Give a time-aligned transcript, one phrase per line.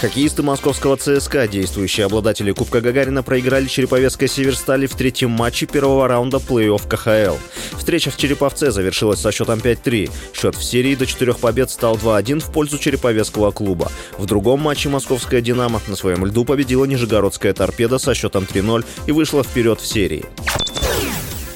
[0.00, 6.36] Хоккеисты московского ЦСКА, действующие обладатели Кубка Гагарина, проиграли Череповецкой Северстали в третьем матче первого раунда
[6.36, 7.36] плей-офф КХЛ.
[7.76, 10.08] Встреча в Череповце завершилась со счетом 5-3.
[10.34, 13.90] Счет в серии до четырех побед стал 2-1 в пользу Череповецкого клуба.
[14.18, 19.12] В другом матче московская «Динамо» на своем льду победила Нижегородская торпеда со счетом 3-0 и
[19.12, 20.24] вышла вперед в серии.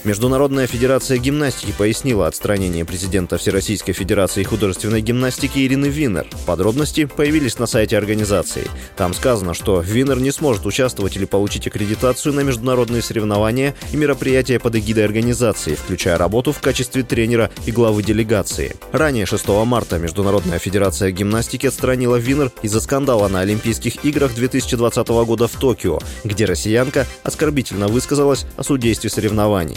[0.04, 6.26] Международная федерация гимнастики пояснила отстранение президента Всероссийской Федерации художественной гимнастики Ирины Винер.
[6.44, 8.66] Подробности появились на сайте организации.
[8.96, 14.58] Там сказано, что Винер не сможет участвовать или получить аккредитацию на международные соревнования и мероприятия
[14.58, 18.74] под эгидой организации, включая работу в качестве тренера и главы делегации.
[18.90, 25.46] Ранее 6 марта Международная федерация гимнастики отстранила Винер из-за скандала на Олимпийских играх 2020 года
[25.46, 29.76] в Токио, где россиянка оскорбительно высказалась о судействе соревнований.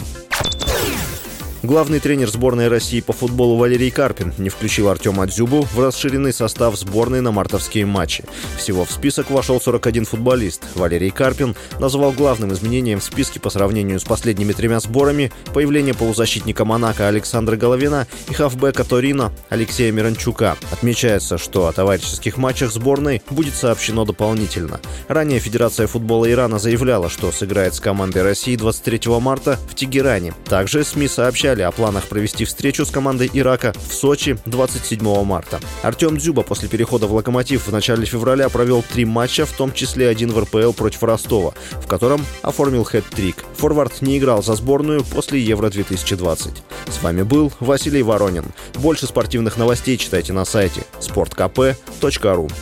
[1.66, 6.78] Главный тренер сборной России по футболу Валерий Карпин не включил Артема Дзюбу в расширенный состав
[6.78, 8.22] сборной на мартовские матчи.
[8.56, 10.62] Всего в список вошел 41 футболист.
[10.76, 16.64] Валерий Карпин назвал главным изменением в списке по сравнению с последними тремя сборами появление полузащитника
[16.64, 20.56] Монако Александра Головина и хавбека Торино Алексея Миранчука.
[20.70, 24.80] Отмечается, что о товарищеских матчах сборной будет сообщено дополнительно.
[25.08, 30.32] Ранее Федерация футбола Ирана заявляла, что сыграет с командой России 23 марта в Тегеране.
[30.44, 35.60] Также СМИ сообщали сообщали о планах провести встречу с командой Ирака в Сочи 27 марта.
[35.82, 40.08] Артем Дзюба после перехода в «Локомотив» в начале февраля провел три матча, в том числе
[40.08, 43.44] один в РПЛ против Ростова, в котором оформил хэт-трик.
[43.56, 46.50] Форвард не играл за сборную после Евро-2020.
[46.90, 48.44] С вами был Василий Воронин.
[48.74, 52.52] Больше спортивных новостей читайте на сайте sportkp.ru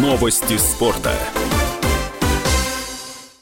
[0.00, 1.12] Новости спорта.